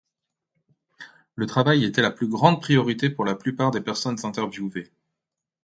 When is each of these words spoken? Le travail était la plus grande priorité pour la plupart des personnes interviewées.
Le 1.35 1.45
travail 1.45 1.83
était 1.85 2.01
la 2.01 2.09
plus 2.09 2.27
grande 2.27 2.59
priorité 2.59 3.11
pour 3.11 3.23
la 3.23 3.35
plupart 3.35 3.69
des 3.69 3.81
personnes 3.81 4.17
interviewées. 4.25 4.91